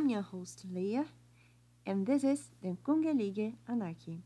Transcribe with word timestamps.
I'm 0.00 0.08
your 0.08 0.22
host 0.22 0.64
Leah, 0.72 1.04
and 1.84 2.06
this 2.06 2.24
is 2.24 2.52
the 2.62 2.74
Kongelige 2.82 3.52
Anarchy. 3.68 4.22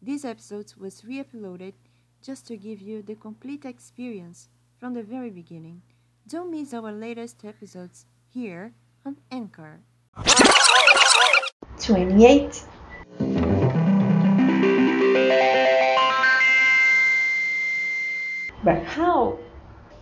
This 0.00 0.24
episode 0.24 0.72
was 0.78 1.04
re 1.04 1.22
uploaded 1.22 1.74
just 2.22 2.46
to 2.46 2.56
give 2.56 2.80
you 2.80 3.02
the 3.02 3.16
complete 3.16 3.66
experience 3.66 4.48
from 4.80 4.94
the 4.94 5.02
very 5.02 5.28
beginning. 5.28 5.82
Don't 6.26 6.50
miss 6.50 6.72
our 6.72 6.90
latest 6.90 7.44
episodes 7.44 8.06
here 8.32 8.72
on 9.04 9.18
Anchor. 9.30 9.80
28. 11.78 12.64
But 18.64 18.82
how? 18.86 19.38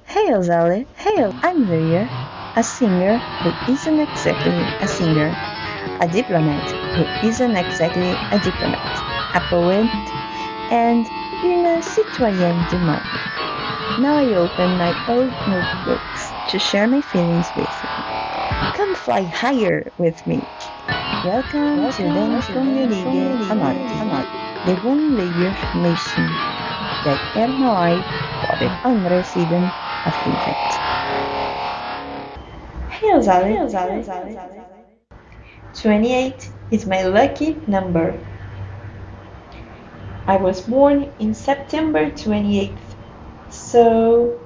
Hail 0.04 0.40
Zale, 0.44 0.86
hail, 0.94 1.34
I'm 1.42 1.68
Leah, 1.68 2.30
a 2.56 2.62
singer 2.62 3.20
who 3.42 3.52
isn't 3.66 4.00
exactly 4.00 4.74
a 4.80 4.88
singer, 4.88 5.34
a 6.00 6.08
diplomat 6.08 6.70
who 6.94 7.06
isn't 7.22 7.56
exactly 7.56 8.18
a 8.32 8.38
diplomat, 8.38 9.04
a 9.34 9.40
poet, 9.50 9.86
and 10.70 11.06
une 11.42 11.82
citoyenne 11.82 12.66
du 12.70 12.78
monde. 12.78 13.20
Now 13.96 14.16
I 14.18 14.34
open 14.34 14.76
my 14.78 14.94
old 15.06 15.34
notebooks 15.46 16.34
to 16.48 16.58
share 16.58 16.88
my 16.88 17.02
feelings 17.02 17.54
with 17.54 17.74
you. 17.82 18.04
Come 18.72 18.94
fly 18.94 19.24
higher 19.24 19.92
with 19.98 20.26
me. 20.26 20.48
Welcome, 21.22 21.82
Welcome 21.82 21.92
to 21.92 22.02
Den 22.02 22.42
Kongelige 22.42 23.50
Anarki, 23.50 23.98
de 24.66 24.76
wonderlijke 24.76 25.68
mission 25.72 26.38
där 27.04 27.18
er 27.34 27.48
mig 27.48 28.04
på 28.40 28.56
den 28.60 28.78
andra 28.82 29.24
sidan 29.24 29.72
av 30.04 30.14
livet. 30.24 30.89
Hail 33.00 33.20
Zale, 33.22 33.46
hail 33.46 33.68
Zale, 33.68 34.02
Zale, 34.02 34.32
Zale. 34.32 34.66
28 35.74 36.50
is 36.70 36.86
my 36.86 37.02
lucky 37.02 37.62
number. 37.66 38.20
I 40.26 40.36
was 40.38 40.62
born 40.62 41.12
in 41.18 41.34
September 41.34 42.10
28th, 42.10 42.96
so 43.48 44.38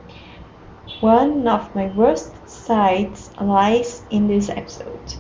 one 1.00 1.46
of 1.46 1.74
my 1.74 1.86
worst 1.86 2.48
sides 2.48 3.30
lies 3.40 4.04
in 4.10 4.26
this 4.26 4.48
episode. 4.48 5.14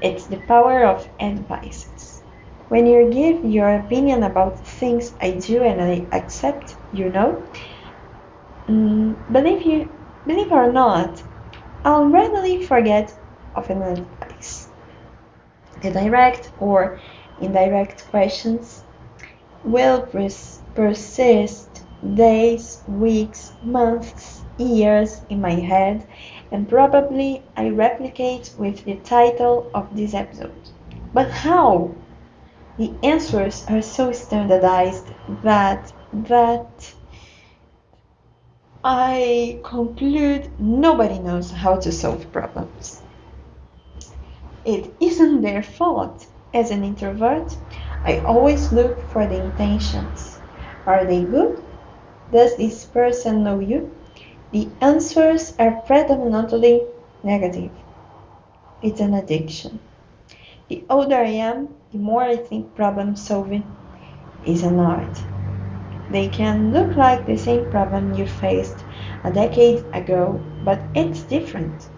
It's 0.00 0.26
the 0.26 0.38
power 0.38 0.84
of 0.84 1.08
advices. 1.20 2.22
When 2.68 2.86
you 2.86 3.10
give 3.10 3.44
your 3.44 3.68
opinion 3.76 4.22
about 4.24 4.66
things 4.66 5.14
I 5.20 5.32
do 5.32 5.62
and 5.62 5.80
I 5.82 6.08
accept, 6.16 6.76
you 6.92 7.10
know, 7.10 7.44
mm, 8.68 9.16
believe 9.30 9.62
you 9.62 9.90
believe 10.26 10.52
or 10.52 10.72
not, 10.72 11.22
I'll 11.88 12.04
readily 12.04 12.66
forget 12.66 13.18
of 13.54 13.70
an 13.70 13.80
advice. 13.80 14.68
The 15.80 15.90
direct 15.90 16.52
or 16.60 17.00
indirect 17.40 18.10
questions 18.10 18.84
will 19.64 20.02
pers- 20.02 20.60
persist 20.74 21.86
days, 22.14 22.82
weeks, 22.86 23.54
months, 23.62 24.42
years 24.58 25.22
in 25.30 25.40
my 25.40 25.54
head, 25.54 26.06
and 26.52 26.68
probably 26.68 27.42
I 27.56 27.70
replicate 27.70 28.52
with 28.58 28.84
the 28.84 28.96
title 28.96 29.70
of 29.72 29.96
this 29.96 30.12
episode. 30.12 30.52
But 31.14 31.30
how? 31.30 31.92
The 32.76 32.92
answers 33.02 33.64
are 33.66 33.80
so 33.80 34.12
standardized 34.12 35.06
that 35.42 35.90
that 36.12 36.92
I 38.84 39.60
conclude 39.64 40.50
nobody 40.60 41.18
knows 41.18 41.50
how 41.50 41.76
to 41.76 41.90
solve 41.90 42.30
problems. 42.32 43.02
It 44.64 44.94
isn't 45.00 45.42
their 45.42 45.62
fault. 45.62 46.26
As 46.54 46.70
an 46.70 46.84
introvert, 46.84 47.56
I 48.04 48.18
always 48.20 48.72
look 48.72 49.10
for 49.10 49.26
the 49.26 49.36
intentions. 49.36 50.40
Are 50.86 51.04
they 51.04 51.24
good? 51.24 51.62
Does 52.32 52.56
this 52.56 52.84
person 52.86 53.44
know 53.44 53.60
you? 53.60 53.94
The 54.52 54.70
answers 54.80 55.54
are 55.58 55.82
predominantly 55.82 56.82
negative. 57.22 57.72
It's 58.80 59.00
an 59.00 59.14
addiction. 59.14 59.80
The 60.68 60.84
older 60.88 61.16
I 61.16 61.30
am, 61.50 61.68
the 61.92 61.98
more 61.98 62.22
I 62.22 62.36
think 62.36 62.74
problem 62.74 63.16
solving 63.16 63.64
is 64.46 64.62
an 64.62 64.78
art. 64.78 65.20
They 66.10 66.28
can 66.28 66.72
look 66.72 66.96
like 66.96 67.26
the 67.26 67.36
same 67.36 67.70
problem 67.70 68.14
you 68.14 68.26
faced 68.26 68.84
a 69.24 69.30
decade 69.30 69.84
ago, 69.92 70.40
but 70.64 70.80
it's 70.94 71.22
different. 71.22 71.88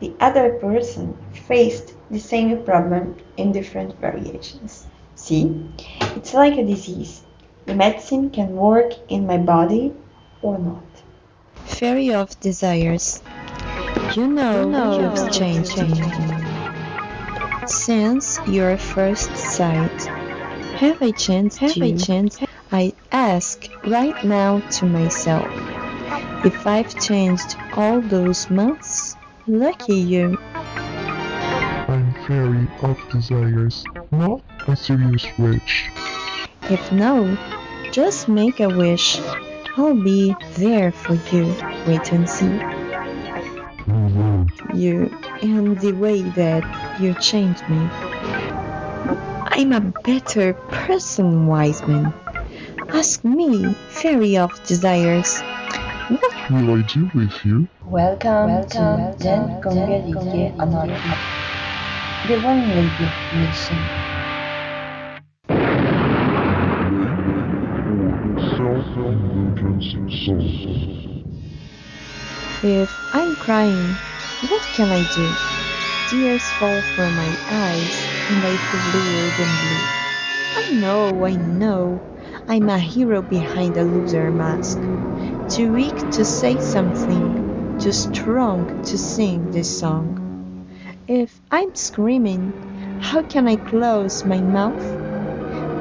The 0.00 0.12
other 0.20 0.50
person 0.60 1.16
faced 1.32 1.94
the 2.10 2.20
same 2.20 2.62
problem 2.64 3.16
in 3.36 3.50
different 3.52 3.98
variations. 4.00 4.86
See, 5.16 5.50
it's 6.14 6.34
like 6.34 6.56
a 6.56 6.64
disease. 6.64 7.22
The 7.64 7.74
medicine 7.74 8.30
can 8.30 8.54
work 8.54 8.92
in 9.08 9.26
my 9.26 9.38
body 9.38 9.92
or 10.42 10.58
not. 10.58 10.84
Fairy 11.64 12.12
of 12.12 12.38
Desires. 12.40 13.22
You 14.14 14.28
know, 14.28 14.66
you 14.66 14.70
know 14.70 15.00
you've 15.00 15.32
changed 15.32 15.76
me. 15.76 16.02
Since 17.66 18.38
your 18.46 18.76
first 18.76 19.36
sight, 19.36 20.02
have 20.78 21.02
I 21.02 21.10
changed 21.10 21.56
have 21.56 21.76
you? 21.76 21.84
I 21.84 21.96
changed? 21.96 22.46
I 22.72 22.94
ask 23.12 23.68
right 23.86 24.24
now 24.24 24.58
to 24.58 24.86
myself, 24.86 25.46
if 26.44 26.66
I've 26.66 27.00
changed 27.00 27.56
all 27.74 28.00
those 28.00 28.50
months, 28.50 29.16
lucky 29.46 29.94
you. 29.94 30.36
I'm 30.54 32.12
fairy 32.26 32.68
of 32.82 32.98
desires, 33.10 33.84
not 34.10 34.42
a 34.66 34.74
serious 34.74 35.24
witch. 35.38 35.88
If 36.62 36.90
no, 36.90 37.38
just 37.92 38.28
make 38.28 38.58
a 38.58 38.68
wish. 38.68 39.20
I'll 39.76 39.94
be 39.94 40.34
there 40.54 40.90
for 40.90 41.14
you. 41.32 41.54
Wait 41.86 42.10
and 42.12 42.28
see. 42.28 42.46
Mm-hmm. 43.86 44.76
You 44.76 45.16
and 45.40 45.78
the 45.78 45.92
way 45.92 46.22
that 46.22 47.00
you 47.00 47.14
changed 47.14 47.62
me. 47.68 47.78
I'm 49.56 49.72
a 49.72 49.80
better 49.80 50.54
person, 50.54 51.46
Wiseman. 51.46 52.12
Ask 52.88 53.24
me, 53.24 53.74
Fairy 53.88 54.36
of 54.36 54.52
Desires. 54.66 55.40
What 56.08 56.50
will 56.50 56.74
I 56.78 56.82
do 56.82 57.10
with 57.14 57.44
you? 57.44 57.68
Welcome, 57.84 58.46
Welcome 58.46 59.18
to 59.18 59.24
Den 59.24 59.60
Kongelige 59.60 60.54
Anarchy. 60.60 61.10
The 62.28 62.36
One 62.38 62.68
Lady 62.68 63.10
Mission. 63.32 63.78
If 72.62 72.90
I'm 73.12 73.36
crying, 73.36 73.98
what 74.48 74.62
can 74.72 74.92
I 74.92 75.02
do? 75.02 75.28
Tears 76.06 76.52
fall 76.52 76.82
from 76.82 77.16
my 77.16 77.36
eyes 77.50 78.06
and 78.28 78.44
I 78.44 78.56
feel 78.56 78.80
bluer 78.92 79.30
than 79.38 79.58
blue. 79.58 79.90
I 80.56 80.68
know, 80.70 81.24
I 81.24 81.34
know, 81.34 82.00
I'm 82.48 82.68
a 82.68 82.78
hero 82.78 83.22
behind 83.22 83.76
a 83.76 83.82
loser 83.82 84.30
mask. 84.30 84.78
Too 85.50 85.72
weak 85.72 85.98
to 86.12 86.24
say 86.24 86.60
something, 86.60 87.76
too 87.80 87.90
strong 87.90 88.84
to 88.84 88.96
sing 88.96 89.50
this 89.50 89.68
song. 89.80 90.68
If 91.08 91.40
I'm 91.50 91.74
screaming, 91.74 93.00
how 93.00 93.22
can 93.22 93.48
I 93.48 93.56
close 93.56 94.24
my 94.24 94.40
mouth? 94.40 94.84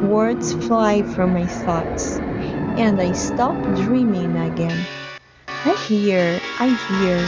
Words 0.09 0.53
fly 0.65 1.03
from 1.03 1.33
my 1.33 1.45
thoughts, 1.45 2.17
and 2.77 2.99
I 2.99 3.11
stop 3.11 3.55
dreaming 3.85 4.35
again. 4.35 4.87
I 5.47 5.75
hear, 5.87 6.41
I 6.59 6.69
hear 6.89 7.19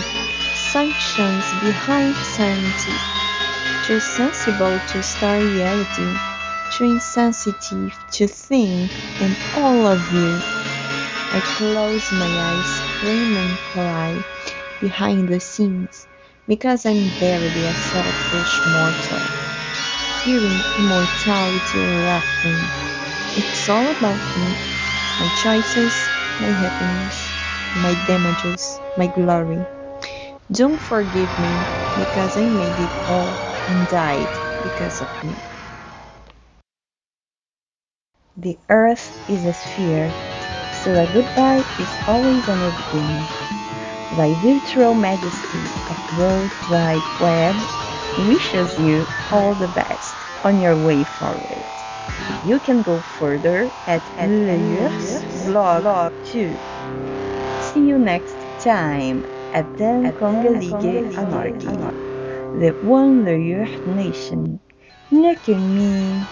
sanctions 0.72 1.46
behind 1.62 2.16
sanity, 2.16 2.98
too 3.86 4.00
sensible 4.00 4.80
to 4.80 5.04
star 5.04 5.38
reality, 5.38 6.37
too 6.78 6.84
insensitive 6.86 7.92
to 8.12 8.28
think 8.28 8.92
in 9.20 9.36
all 9.56 9.88
of 9.88 10.00
you. 10.14 10.40
I 11.34 11.42
close 11.58 12.12
my 12.12 12.28
eyes, 12.28 12.68
scream 12.68 13.36
and 13.36 13.58
cry 13.74 14.24
behind 14.80 15.28
the 15.28 15.40
scenes 15.40 16.06
because 16.48 16.86
I'm 16.86 17.10
barely 17.20 17.66
a 17.66 17.74
selfish 17.74 18.62
mortal, 18.68 19.26
Hearing 20.24 20.62
immortality 20.78 21.80
laughing. 21.80 22.62
It's 23.36 23.70
all 23.70 23.90
about 23.90 24.22
me, 24.38 24.56
my 25.20 25.30
choices, 25.30 26.12
my 26.40 26.52
happiness, 26.52 27.34
my 27.76 27.96
damages, 28.08 28.80
my 28.98 29.08
glory. 29.08 29.66
Don't 30.52 30.80
forgive 30.82 31.40
me 31.40 31.66
because 31.96 32.38
I 32.38 32.50
made 32.50 32.80
it 32.80 32.92
all 33.08 33.36
and 33.68 33.88
died 33.88 34.30
because 34.64 35.02
of 35.02 35.10
me. 35.24 35.36
The 38.38 38.60
earth 38.70 39.12
is 39.28 39.46
a 39.46 39.54
sphere, 39.54 40.16
so 40.72 40.98
a 40.98 41.08
goodbye 41.08 41.66
is 41.78 42.00
always 42.08 42.48
an 42.48 42.72
beginning. 42.76 43.34
Thy 44.12 44.36
virtual 44.36 44.96
majesty 44.96 45.76
of 45.88 46.00
World 46.10 46.56
Wide 46.66 47.10
Web, 47.18 47.70
wishes 48.16 48.78
you 48.78 49.10
all 49.30 49.56
the 49.56 49.68
best 49.68 50.28
on 50.44 50.60
your 50.60 50.78
way 50.78 51.04
forward. 51.04 51.72
You 52.42 52.60
can 52.60 52.82
go 52.84 53.02
further 53.02 53.74
at 53.88 54.10
blog 55.34 55.86
too. 56.22 56.62
See 57.60 57.82
you 57.82 58.00
next 58.00 58.48
time 58.58 59.26
at 59.54 59.76
Den 59.76 60.12
Kongelige 60.14 61.06
Anarchy, 61.16 61.94
the 62.54 62.76
One 62.82 63.24
Nation. 63.86 64.62
Nekemi. 65.12 66.30